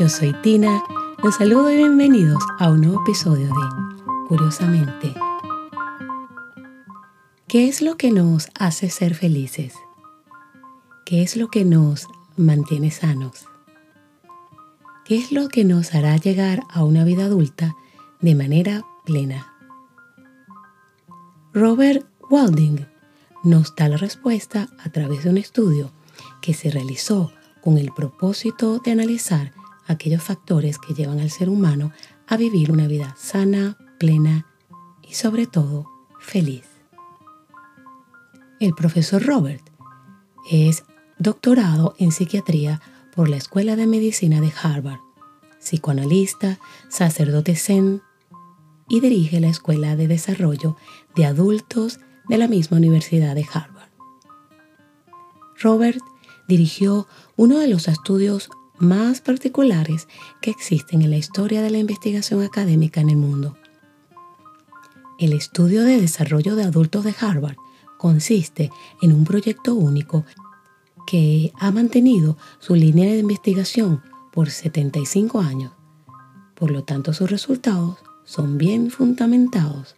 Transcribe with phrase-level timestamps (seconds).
[0.00, 0.82] yo soy Tina.
[1.22, 5.12] Los saludo y bienvenidos a un nuevo episodio de Curiosamente.
[7.46, 9.74] ¿Qué es lo que nos hace ser felices?
[11.04, 12.06] ¿Qué es lo que nos
[12.38, 13.44] mantiene sanos?
[15.04, 17.76] ¿Qué es lo que nos hará llegar a una vida adulta
[18.22, 19.52] de manera plena?
[21.52, 22.86] Robert Walding
[23.44, 25.90] nos da la respuesta a través de un estudio
[26.40, 29.59] que se realizó con el propósito de analizar
[29.90, 31.92] aquellos factores que llevan al ser humano
[32.26, 34.46] a vivir una vida sana, plena
[35.02, 35.86] y sobre todo
[36.20, 36.64] feliz.
[38.60, 39.68] El profesor Robert
[40.50, 40.84] es
[41.18, 42.80] doctorado en psiquiatría
[43.14, 45.00] por la Escuela de Medicina de Harvard,
[45.58, 48.02] psicoanalista, sacerdote zen
[48.88, 50.76] y dirige la Escuela de Desarrollo
[51.16, 53.90] de Adultos de la misma Universidad de Harvard.
[55.60, 56.00] Robert
[56.48, 58.50] dirigió uno de los estudios
[58.80, 60.08] más particulares
[60.40, 63.56] que existen en la historia de la investigación académica en el mundo.
[65.18, 67.56] El estudio de desarrollo de adultos de Harvard
[67.98, 68.70] consiste
[69.02, 70.24] en un proyecto único
[71.06, 75.72] que ha mantenido su línea de investigación por 75 años.
[76.54, 79.96] Por lo tanto, sus resultados son bien fundamentados.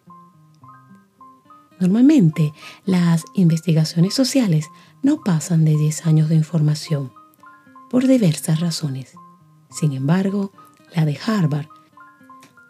[1.78, 2.52] Normalmente,
[2.84, 4.66] las investigaciones sociales
[5.02, 7.12] no pasan de 10 años de información,
[7.92, 9.12] por diversas razones.
[9.70, 10.50] Sin embargo,
[10.94, 11.66] la de Harvard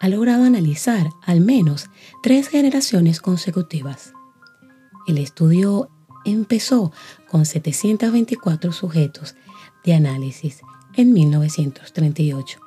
[0.01, 1.89] ha logrado analizar al menos
[2.21, 4.11] tres generaciones consecutivas.
[5.07, 5.89] El estudio
[6.25, 6.91] empezó
[7.31, 9.35] con 724 sujetos
[9.85, 10.59] de análisis
[10.93, 12.59] en 1938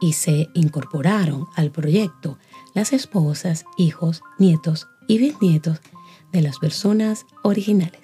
[0.00, 2.36] y se incorporaron al proyecto
[2.74, 5.80] las esposas, hijos, nietos y bisnietos
[6.32, 8.02] de las personas originales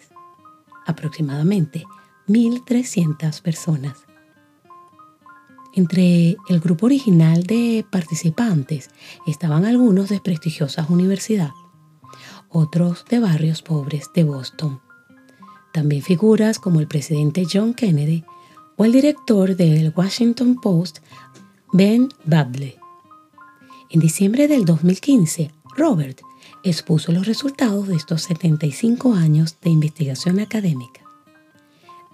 [0.88, 1.84] aproximadamente
[2.28, 3.96] 1.300 personas.
[5.74, 8.90] Entre el grupo original de participantes
[9.26, 11.54] estaban algunos de prestigiosas universidades,
[12.48, 14.80] otros de barrios pobres de Boston.
[15.72, 18.24] También figuras como el presidente John Kennedy
[18.76, 20.98] o el director del Washington Post,
[21.72, 22.76] Ben Babley.
[23.90, 26.20] En diciembre del 2015, Robert
[26.64, 31.07] expuso los resultados de estos 75 años de investigación académica.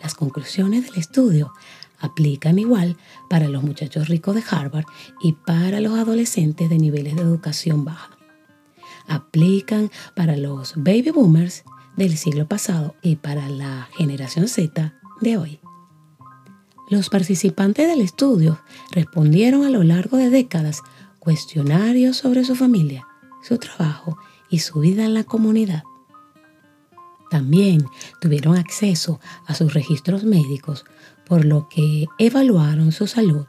[0.04, 1.54] Las conclusiones del estudio
[1.98, 2.98] aplican igual
[3.30, 4.84] para los muchachos ricos de Harvard
[5.22, 8.10] y para los adolescentes de niveles de educación baja.
[9.08, 11.64] Aplican para los baby boomers
[11.96, 14.92] del siglo pasado y para la generación Z
[15.22, 15.60] de hoy.
[16.90, 18.60] Los participantes del estudio
[18.90, 20.82] respondieron a lo largo de décadas
[21.18, 23.06] cuestionarios sobre su familia,
[23.42, 24.18] su trabajo
[24.50, 25.82] y su vida en la comunidad.
[27.30, 27.86] También
[28.20, 30.84] tuvieron acceso a sus registros médicos,
[31.26, 33.46] por lo que evaluaron su salud,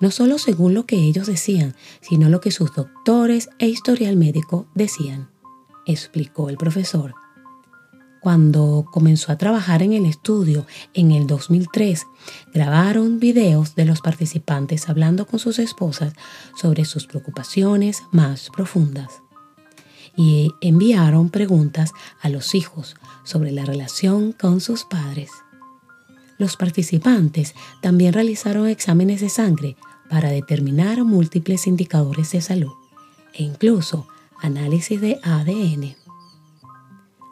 [0.00, 4.66] no solo según lo que ellos decían, sino lo que sus doctores e historial médico
[4.74, 5.28] decían,
[5.86, 7.14] explicó el profesor.
[8.20, 12.06] Cuando comenzó a trabajar en el estudio en el 2003,
[12.52, 16.12] grabaron videos de los participantes hablando con sus esposas
[16.56, 19.22] sobre sus preocupaciones más profundas
[20.16, 25.30] y enviaron preguntas a los hijos sobre la relación con sus padres.
[26.38, 29.76] Los participantes también realizaron exámenes de sangre
[30.08, 32.72] para determinar múltiples indicadores de salud
[33.32, 34.06] e incluso
[34.40, 35.96] análisis de ADN.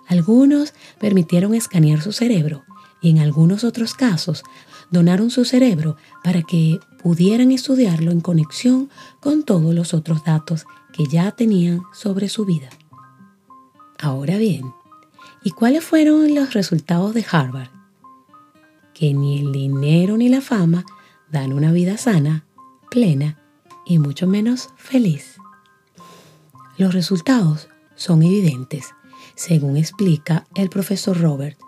[0.08, 2.64] Algunos permitieron escanear su cerebro
[3.00, 4.42] y en algunos otros casos
[4.90, 8.90] donaron su cerebro para que pudieran estudiarlo en conexión
[9.20, 12.70] con todos los otros datos que ya tenían sobre su vida.
[13.98, 14.72] Ahora bien,
[15.42, 17.70] ¿y cuáles fueron los resultados de Harvard?
[18.92, 20.84] Que ni el dinero ni la fama
[21.30, 22.44] dan una vida sana,
[22.90, 23.40] plena
[23.84, 25.36] y mucho menos feliz.
[26.78, 28.94] Los resultados son evidentes,
[29.34, 31.58] según explica el profesor Robert.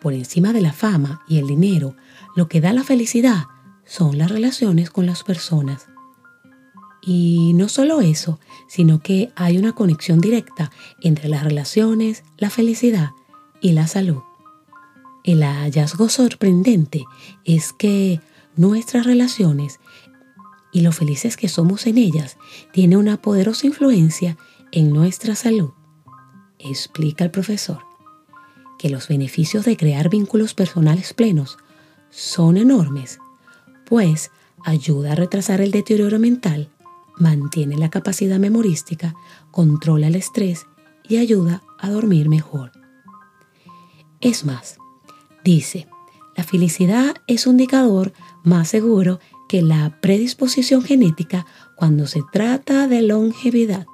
[0.00, 1.94] Por encima de la fama y el dinero,
[2.34, 3.44] lo que da la felicidad
[3.84, 5.86] son las relaciones con las personas.
[7.06, 10.70] Y no solo eso, sino que hay una conexión directa
[11.02, 13.10] entre las relaciones, la felicidad
[13.60, 14.22] y la salud.
[15.22, 17.04] El hallazgo sorprendente
[17.44, 18.20] es que
[18.56, 19.80] nuestras relaciones
[20.72, 22.36] y lo felices que somos en ellas
[22.72, 24.36] tiene una poderosa influencia
[24.72, 25.70] en nuestra salud.
[26.58, 27.78] Explica el profesor
[28.78, 31.58] que los beneficios de crear vínculos personales plenos
[32.10, 33.18] son enormes,
[33.86, 34.30] pues
[34.64, 36.70] ayuda a retrasar el deterioro mental
[37.18, 39.14] mantiene la capacidad memorística,
[39.50, 40.66] controla el estrés
[41.08, 42.72] y ayuda a dormir mejor.
[44.20, 44.78] Es más,
[45.44, 45.86] dice,
[46.36, 48.12] la felicidad es un indicador
[48.42, 51.46] más seguro que la predisposición genética
[51.76, 53.86] cuando se trata de longevidad,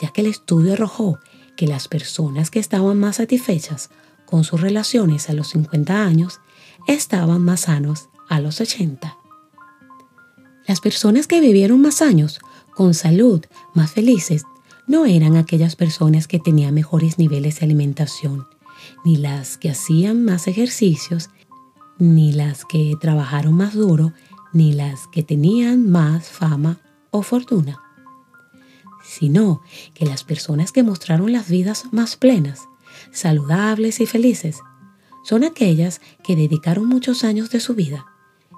[0.00, 1.18] ya que el estudio arrojó
[1.56, 3.90] que las personas que estaban más satisfechas
[4.26, 6.40] con sus relaciones a los 50 años
[6.86, 9.21] estaban más sanos a los 80.
[10.66, 12.40] Las personas que vivieron más años
[12.74, 13.44] con salud,
[13.74, 14.44] más felices,
[14.86, 18.46] no eran aquellas personas que tenían mejores niveles de alimentación,
[19.04, 21.30] ni las que hacían más ejercicios,
[21.98, 24.12] ni las que trabajaron más duro,
[24.52, 26.80] ni las que tenían más fama
[27.10, 27.80] o fortuna,
[29.04, 29.62] sino
[29.94, 32.60] que las personas que mostraron las vidas más plenas,
[33.12, 34.60] saludables y felices,
[35.24, 38.06] son aquellas que dedicaron muchos años de su vida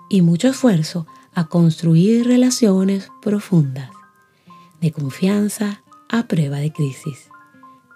[0.09, 3.91] y mucho esfuerzo a construir relaciones profundas,
[4.81, 7.29] de confianza a prueba de crisis,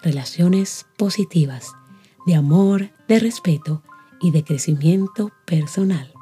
[0.02, 1.72] relaciones positivas,
[2.26, 3.82] de amor, de respeto
[4.20, 6.12] y de crecimiento personal.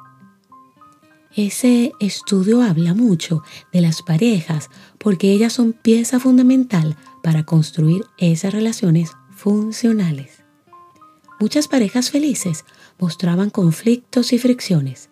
[1.35, 8.53] Ese estudio habla mucho de las parejas porque ellas son pieza fundamental para construir esas
[8.53, 10.43] relaciones funcionales.
[11.39, 12.65] Muchas parejas felices
[12.97, 15.09] mostraban conflictos y fricciones,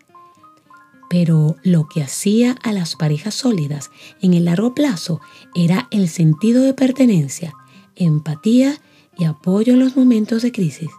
[1.10, 3.92] pero lo que hacía a las parejas sólidas
[4.22, 5.22] en el largo plazo
[5.54, 7.54] era el sentido de pertenencia,
[7.96, 8.80] empatía
[9.18, 10.90] y apoyo en los momentos de crisis.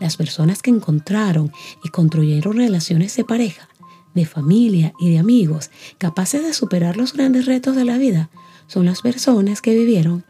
[0.00, 1.52] Las personas que encontraron
[1.82, 3.68] y construyeron relaciones de pareja,
[4.14, 8.30] de familia y de amigos capaces de superar los grandes retos de la vida
[8.66, 10.24] son las personas que vivieron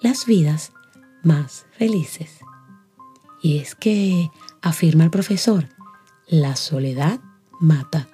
[0.00, 0.72] las vidas
[1.22, 2.38] más felices.
[3.42, 4.30] Y es que,
[4.62, 5.68] afirma el profesor,
[6.26, 7.20] la soledad
[7.64, 8.08] mata.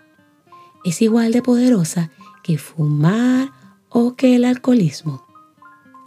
[0.85, 2.11] Es igual de poderosa
[2.43, 3.52] que fumar
[3.88, 5.26] o que el alcoholismo.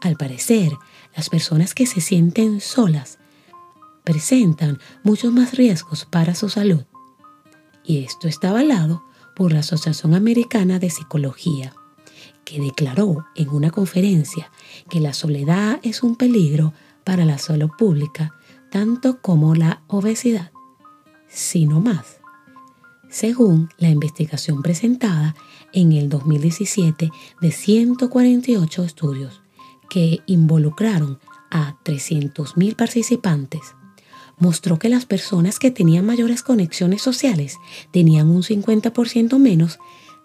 [0.01, 0.71] Al parecer,
[1.15, 3.19] las personas que se sienten solas
[4.03, 6.83] presentan muchos más riesgos para su salud.
[7.83, 9.03] Y esto está avalado
[9.35, 11.73] por la Asociación Americana de Psicología,
[12.43, 14.51] que declaró en una conferencia
[14.89, 16.73] que la soledad es un peligro
[17.03, 18.35] para la salud pública
[18.71, 20.51] tanto como la obesidad,
[21.27, 22.22] sino más.
[23.13, 25.35] Según la investigación presentada
[25.71, 29.43] en el 2017 de 148 estudios
[29.87, 31.19] que involucraron
[31.51, 33.61] a 300.000 participantes,
[34.39, 37.59] mostró que las personas que tenían mayores conexiones sociales
[37.91, 39.77] tenían un 50% menos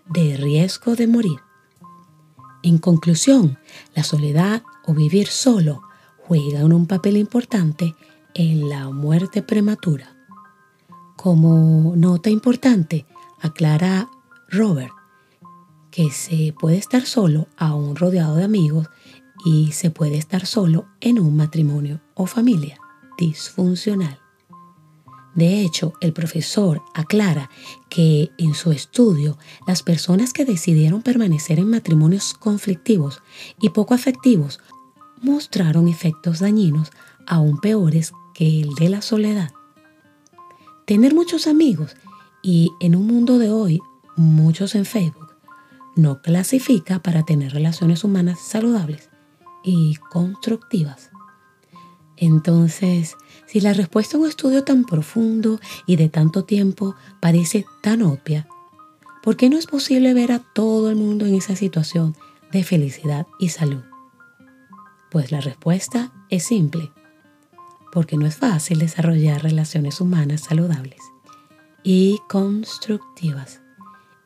[0.08, 1.40] de riesgo de morir.
[2.62, 3.58] En conclusión,
[3.94, 5.82] la soledad o vivir solo
[6.26, 7.94] juegan un papel importante
[8.32, 10.17] en la muerte prematura.
[11.18, 13.04] Como nota importante,
[13.40, 14.08] aclara
[14.50, 14.92] Robert
[15.90, 18.86] que se puede estar solo aún rodeado de amigos
[19.44, 22.78] y se puede estar solo en un matrimonio o familia
[23.18, 24.20] disfuncional.
[25.34, 27.50] De hecho, el profesor aclara
[27.88, 33.24] que en su estudio las personas que decidieron permanecer en matrimonios conflictivos
[33.60, 34.60] y poco afectivos
[35.20, 36.92] mostraron efectos dañinos
[37.26, 39.57] aún peores que el de la soledad.
[40.88, 41.96] Tener muchos amigos
[42.40, 43.79] y en un mundo de hoy
[44.17, 45.35] muchos en Facebook
[45.96, 49.11] no clasifica para tener relaciones humanas saludables
[49.62, 51.11] y constructivas.
[52.17, 58.00] Entonces, si la respuesta a un estudio tan profundo y de tanto tiempo parece tan
[58.00, 58.49] obvia,
[59.23, 62.16] ¿por qué no es posible ver a todo el mundo en esa situación
[62.50, 63.83] de felicidad y salud?
[65.11, 66.92] Pues la respuesta es simple
[67.92, 71.00] porque no es fácil desarrollar relaciones humanas saludables
[71.83, 73.61] y constructivas.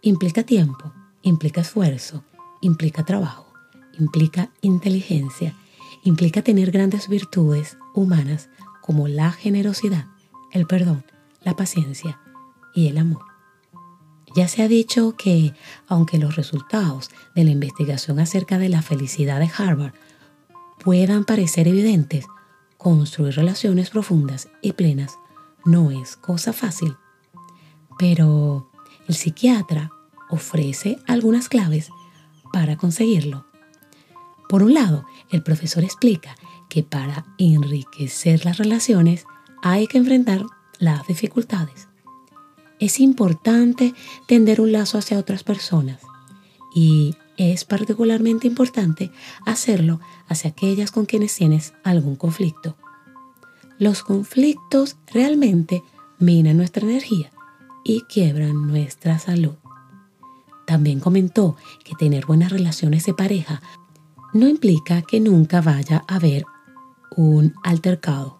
[0.00, 0.92] Implica tiempo,
[1.22, 2.24] implica esfuerzo,
[2.60, 3.52] implica trabajo,
[3.98, 5.54] implica inteligencia,
[6.02, 8.48] implica tener grandes virtudes humanas
[8.80, 10.06] como la generosidad,
[10.50, 11.04] el perdón,
[11.42, 12.20] la paciencia
[12.74, 13.22] y el amor.
[14.34, 15.52] Ya se ha dicho que,
[15.86, 19.92] aunque los resultados de la investigación acerca de la felicidad de Harvard
[20.82, 22.26] puedan parecer evidentes,
[22.82, 25.16] construir relaciones profundas y plenas
[25.64, 26.96] no es cosa fácil.
[27.98, 28.70] Pero
[29.06, 29.90] el psiquiatra
[30.30, 31.90] ofrece algunas claves
[32.52, 33.46] para conseguirlo.
[34.48, 36.34] Por un lado, el profesor explica
[36.68, 39.26] que para enriquecer las relaciones
[39.62, 40.44] hay que enfrentar
[40.78, 41.88] las dificultades.
[42.80, 43.94] Es importante
[44.26, 46.00] tender un lazo hacia otras personas
[46.74, 49.10] y es particularmente importante
[49.46, 52.76] hacerlo hacia aquellas con quienes tienes algún conflicto.
[53.78, 55.82] Los conflictos realmente
[56.18, 57.32] minan nuestra energía
[57.84, 59.54] y quiebran nuestra salud.
[60.66, 63.60] También comentó que tener buenas relaciones de pareja
[64.32, 66.44] no implica que nunca vaya a haber
[67.16, 68.38] un altercado.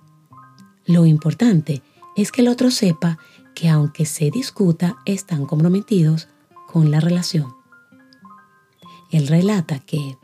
[0.86, 1.82] Lo importante
[2.16, 3.18] es que el otro sepa
[3.54, 6.28] que aunque se discuta, están comprometidos
[6.66, 7.61] con la relación.
[9.12, 10.18] Él relata que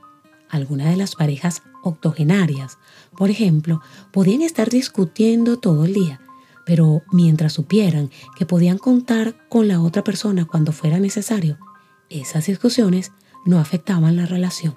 [0.48, 2.78] algunas de las parejas octogenarias,
[3.16, 3.80] por ejemplo,
[4.12, 6.20] podían estar discutiendo todo el día,
[6.66, 11.58] pero mientras supieran que podían contar con la otra persona cuando fuera necesario,
[12.08, 13.12] esas discusiones
[13.44, 14.74] no afectaban la relación.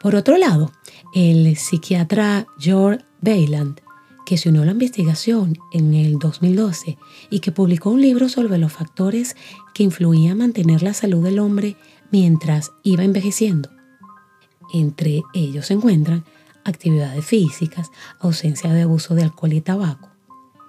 [0.00, 0.70] Por otro lado,
[1.12, 3.80] el psiquiatra George Bayland,
[4.24, 6.98] que se unió a la investigación en el 2012
[7.30, 9.36] y que publicó un libro sobre los factores
[9.74, 11.76] que influían a mantener la salud del hombre
[12.10, 13.70] mientras iba envejeciendo.
[14.72, 16.24] Entre ellos se encuentran
[16.64, 20.08] actividades físicas, ausencia de abuso de alcohol y tabaco,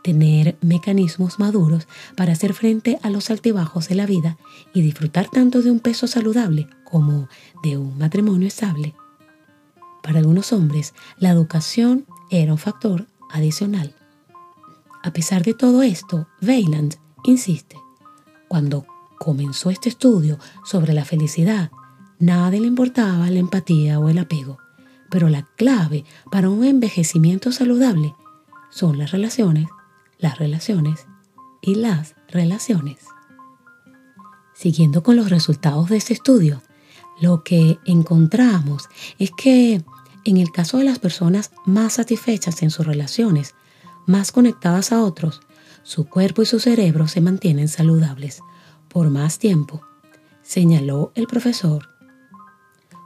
[0.04, 4.38] tener mecanismos maduros para hacer frente a los altibajos de la vida
[4.74, 7.28] y disfrutar tanto de un peso saludable como
[7.64, 8.96] de un matrimonio estable.
[10.02, 13.94] Para algunos hombres, la educación era un factor adicional.
[15.04, 17.78] A pesar de todo esto, Weiland insiste,
[18.48, 18.86] cuando
[19.20, 21.72] comenzó este estudio sobre la felicidad,
[22.18, 24.58] nada le importaba la empatía o el apego,
[25.12, 28.16] pero la clave para un envejecimiento saludable
[28.72, 29.68] son las relaciones,
[30.18, 31.06] las relaciones
[31.62, 32.98] y las relaciones.
[34.56, 36.62] Siguiendo con los resultados de este estudio,
[37.22, 39.84] lo que encontramos es que
[40.26, 43.56] en el caso de las personas más satisfechas en sus relaciones,
[44.06, 45.42] más conectadas a otros,
[45.84, 48.42] su cuerpo y su cerebro se mantienen saludables
[48.90, 49.82] por más tiempo,
[50.42, 51.90] señaló el profesor.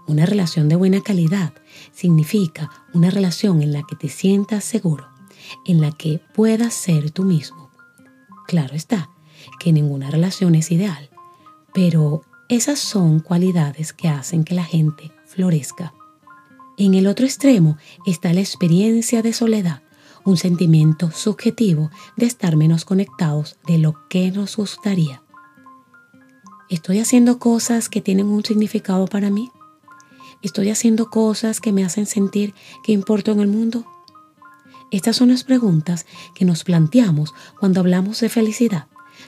[0.07, 1.53] Una relación de buena calidad
[1.91, 5.07] significa una relación en la que te sientas seguro,
[5.65, 7.69] en la que puedas ser tú mismo.
[8.47, 9.09] Claro está
[9.59, 11.09] que ninguna relación es ideal,
[11.73, 15.93] pero esas son cualidades que hacen que la gente florezca.
[16.77, 19.83] En el otro extremo está la experiencia de soledad,
[20.25, 25.22] un sentimiento subjetivo de estar menos conectados de lo que nos gustaría.
[26.73, 29.51] ¿Estoy haciendo cosas que tienen un significado para mí?
[30.41, 33.85] ¿Estoy haciendo cosas que me hacen sentir que importo en el mundo?
[34.89, 38.87] Estas son las preguntas que nos planteamos cuando hablamos de felicidad,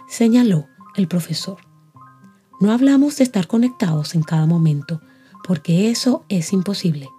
[0.09, 1.57] señaló el profesor.
[2.59, 4.99] No hablamos de estar conectados en cada momento,
[5.43, 7.09] porque eso es imposible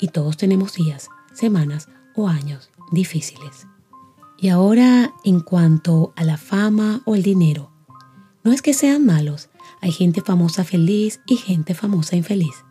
[0.00, 3.68] y todos tenemos días, semanas o años difíciles.
[4.38, 7.70] Y ahora, en cuanto a la fama o el dinero,
[8.42, 12.64] no es que sean malos, hay gente famosa feliz y gente famosa infeliz.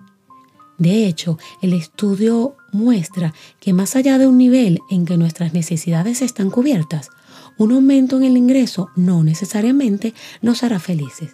[0.78, 6.22] De hecho, el estudio muestra que más allá de un nivel en que nuestras necesidades
[6.22, 7.10] están cubiertas,
[7.58, 11.32] un aumento en el ingreso no necesariamente nos hará felices.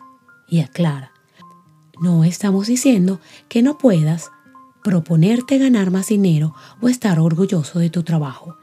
[0.47, 1.11] Y aclara,
[2.01, 4.31] no estamos diciendo que no puedas
[4.83, 8.57] proponerte ganar más dinero o estar orgulloso de tu trabajo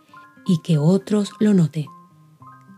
[0.47, 1.87] y que otros lo noten.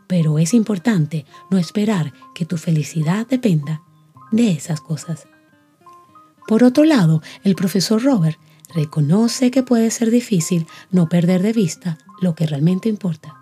[0.09, 3.83] Pero es importante no esperar que tu felicidad dependa
[4.33, 5.27] de esas cosas.
[6.49, 8.39] Por otro lado, el profesor Robert
[8.75, 13.37] reconoce que puede ser difícil no perder de vista lo que realmente importa.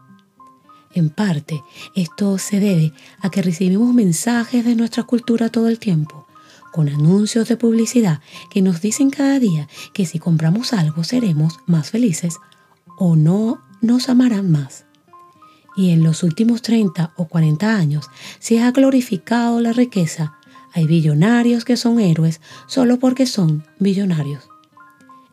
[0.92, 1.62] En parte,
[1.94, 6.26] esto se debe a que recibimos mensajes de nuestra cultura todo el tiempo
[6.72, 8.20] con anuncios de publicidad
[8.50, 12.36] que nos dicen cada día que si compramos algo seremos más felices
[12.98, 14.86] o no nos amarán más.
[15.76, 18.06] Y en los últimos 30 o 40 años
[18.38, 20.34] se ha glorificado la riqueza.
[20.72, 24.48] Hay billonarios que son héroes solo porque son billonarios.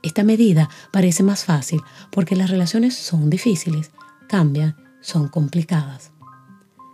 [0.01, 3.91] Esta medida parece más fácil porque las relaciones son difíciles,
[4.27, 6.11] cambian, son complicadas.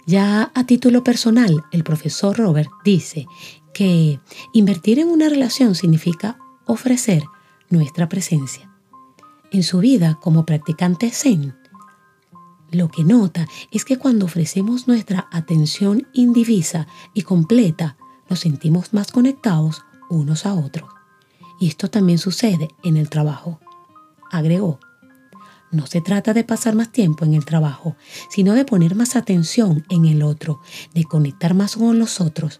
[0.05, 3.25] Ya a título personal, el profesor Robert dice
[3.73, 4.19] que
[4.53, 7.23] invertir en una relación significa ofrecer
[7.69, 8.69] nuestra presencia.
[9.51, 11.55] En su vida como practicante Zen,
[12.71, 17.97] lo que nota es que cuando ofrecemos nuestra atención indivisa y completa,
[18.33, 20.89] nos sentimos más conectados unos a otros.
[21.59, 23.59] Y esto también sucede en el trabajo.
[24.31, 24.79] Agregó,
[25.71, 27.95] no se trata de pasar más tiempo en el trabajo,
[28.31, 30.61] sino de poner más atención en el otro,
[30.95, 32.59] de conectar más con los otros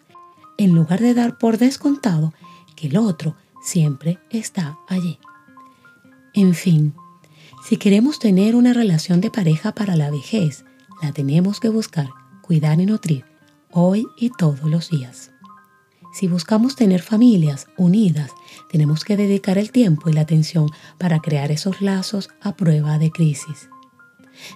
[0.60, 2.36] en lugar de dar por descontado
[2.76, 5.18] que el otro siempre está allí.
[6.36, 6.94] En fin,
[7.68, 10.66] si queremos tener una relación de pareja para la vejez,
[11.02, 12.10] la tenemos que buscar,
[12.44, 13.26] cuidar y nutrir
[13.72, 15.33] hoy y todos los días.
[16.14, 18.30] Si buscamos tener familias unidas,
[18.70, 23.10] tenemos que dedicar el tiempo y la atención para crear esos lazos a prueba de
[23.10, 23.68] crisis.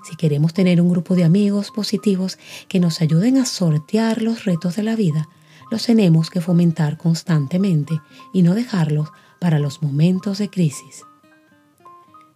[0.07, 2.37] Si queremos tener un grupo de amigos positivos
[2.67, 5.29] que nos ayuden a sortear los retos de la vida,
[5.71, 8.01] los tenemos que fomentar constantemente
[8.33, 9.09] y no dejarlos
[9.39, 11.03] para los momentos de crisis.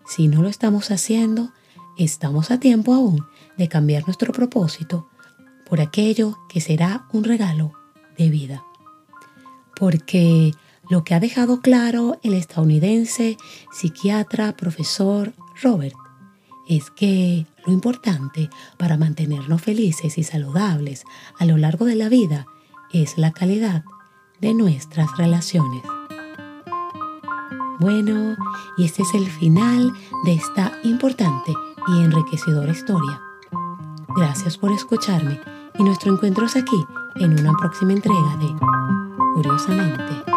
[0.08, 1.52] Si no lo estamos haciendo,
[1.96, 3.24] estamos a tiempo aún
[3.56, 5.08] de cambiar nuestro propósito
[5.70, 7.74] por aquello que será un regalo
[8.18, 8.64] de vida.
[9.82, 10.54] Porque
[10.92, 13.36] lo que ha dejado claro el estadounidense
[13.72, 15.96] psiquiatra profesor Robert
[16.70, 21.04] es que lo importante para mantenernos felices y saludables
[21.40, 22.46] a lo largo de la vida
[22.94, 23.84] es la calidad
[24.40, 25.82] de nuestras relaciones.
[27.80, 28.36] Bueno,
[28.78, 29.92] y este es el final
[30.26, 31.54] de esta importante
[31.88, 33.20] y enriquecedora historia.
[34.16, 35.42] Gracias por escucharme
[35.80, 36.86] y nuestro encuentro es aquí
[37.16, 39.01] en una próxima entrega de
[39.34, 40.31] Curiosamente